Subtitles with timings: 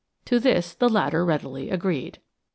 [0.25, 2.17] To this the latter readily agreed.